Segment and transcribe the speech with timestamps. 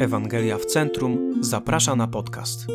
[0.00, 2.66] Ewangelia w Centrum zaprasza na podcast.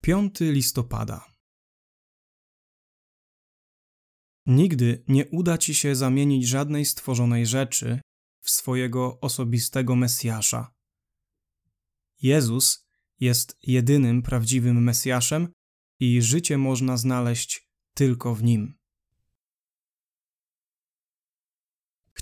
[0.00, 1.26] 5 listopada.
[4.46, 8.00] Nigdy nie uda ci się zamienić żadnej stworzonej rzeczy
[8.40, 10.74] w swojego osobistego Mesjasza.
[12.22, 12.86] Jezus
[13.20, 15.48] jest jedynym prawdziwym Mesjaszem
[16.00, 18.83] i życie można znaleźć tylko w nim.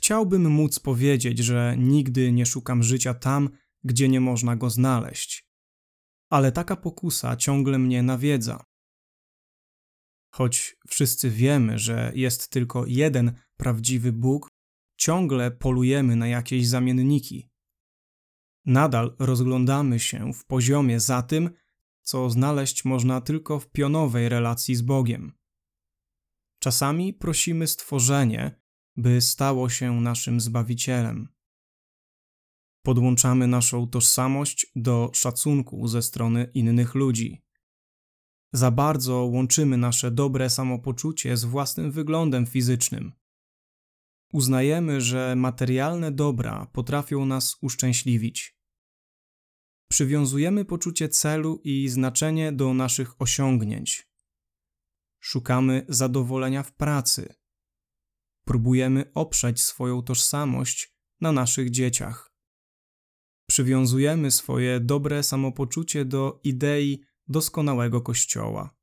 [0.02, 3.50] Chciałbym móc powiedzieć, że nigdy nie szukam życia tam,
[3.84, 5.48] gdzie nie można go znaleźć.
[6.30, 8.64] Ale taka pokusa ciągle mnie nawiedza.
[10.34, 14.48] Choć wszyscy wiemy, że jest tylko jeden prawdziwy Bóg,
[14.96, 17.50] ciągle polujemy na jakieś zamienniki.
[18.64, 21.50] Nadal rozglądamy się w poziomie za tym,
[22.00, 25.32] co znaleźć można tylko w pionowej relacji z Bogiem.
[26.58, 28.61] Czasami prosimy stworzenie,
[28.96, 31.28] by stało się naszym Zbawicielem.
[32.82, 37.42] Podłączamy naszą tożsamość do szacunku ze strony innych ludzi.
[38.52, 43.12] Za bardzo łączymy nasze dobre samopoczucie z własnym wyglądem fizycznym.
[44.32, 48.58] Uznajemy, że materialne dobra potrafią nas uszczęśliwić.
[49.88, 54.08] Przywiązujemy poczucie celu i znaczenie do naszych osiągnięć.
[55.20, 57.41] Szukamy zadowolenia w pracy
[58.44, 62.34] próbujemy oprzeć swoją tożsamość na naszych dzieciach.
[63.48, 68.76] Przywiązujemy swoje dobre samopoczucie do idei doskonałego Kościoła.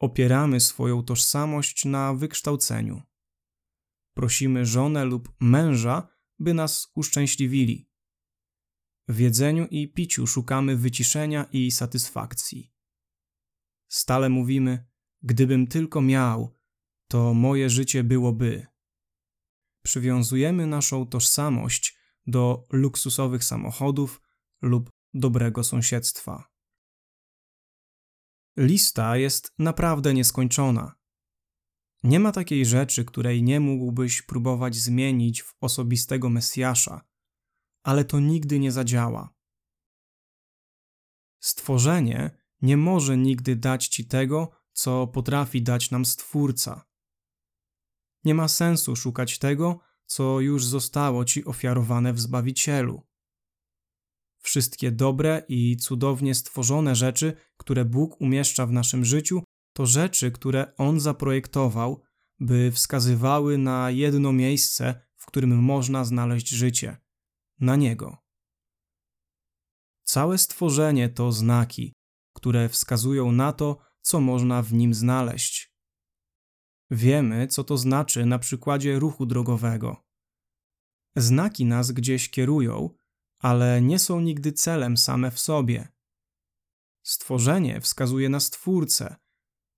[0.00, 3.02] Opieramy swoją tożsamość na wykształceniu.
[4.14, 7.90] Prosimy żonę lub męża, by nas uszczęśliwili.
[9.08, 12.72] W jedzeniu i piciu szukamy wyciszenia i satysfakcji.
[13.88, 14.86] Stale mówimy:
[15.22, 16.58] Gdybym tylko miał,
[17.14, 18.66] to moje życie byłoby.
[19.84, 24.22] Przywiązujemy naszą tożsamość do luksusowych samochodów
[24.62, 26.50] lub dobrego sąsiedztwa.
[28.56, 30.94] Lista jest naprawdę nieskończona.
[32.02, 37.06] Nie ma takiej rzeczy, której nie mógłbyś próbować zmienić w osobistego Mesjasza,
[37.82, 39.34] ale to nigdy nie zadziała.
[41.40, 42.30] Stworzenie
[42.62, 46.93] nie może nigdy dać ci tego, co potrafi dać nam Stwórca.
[48.24, 53.02] Nie ma sensu szukać tego, co już zostało ci ofiarowane w Zbawicielu.
[54.38, 59.42] Wszystkie dobre i cudownie stworzone rzeczy, które Bóg umieszcza w naszym życiu,
[59.72, 62.02] to rzeczy, które On zaprojektował,
[62.40, 66.96] by wskazywały na jedno miejsce, w którym można znaleźć życie
[67.60, 68.18] na Niego.
[70.02, 71.92] Całe stworzenie to znaki,
[72.32, 75.73] które wskazują na to, co można w nim znaleźć.
[76.94, 80.04] Wiemy, co to znaczy na przykładzie ruchu drogowego.
[81.16, 82.90] Znaki nas gdzieś kierują,
[83.38, 85.88] ale nie są nigdy celem same w sobie.
[87.02, 89.16] Stworzenie wskazuje na Stwórcę,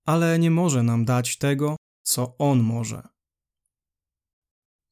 [0.05, 3.07] ale nie może nam dać tego, co On może.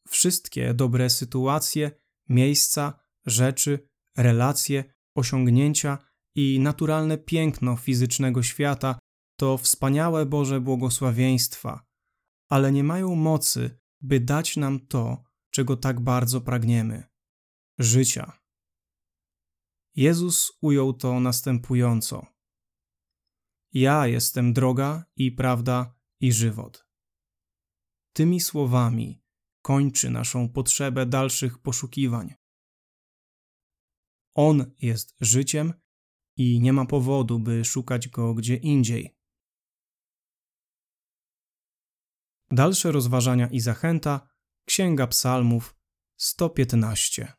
[0.07, 1.92] Wszystkie dobre sytuacje,
[2.30, 4.84] miejsca, rzeczy, relacje,
[5.16, 5.97] osiągnięcia
[6.36, 9.00] i naturalne piękno fizycznego świata
[9.40, 11.86] to wspaniałe Boże błogosławieństwa,
[12.50, 17.03] ale nie mają mocy, by dać nam to, czego tak bardzo pragniemy
[17.79, 18.39] życia.
[19.95, 22.25] Jezus ujął to następująco:
[23.73, 26.88] Ja jestem droga i prawda i żywot.
[28.13, 29.22] Tymi słowami
[29.62, 32.33] kończy naszą potrzebę dalszych poszukiwań.
[34.35, 35.73] On jest życiem
[36.38, 39.17] i nie ma powodu, by szukać go gdzie indziej.
[42.55, 44.27] Dalsze rozważania i zachęta
[44.66, 45.75] Księga Psalmów
[46.17, 47.33] 115.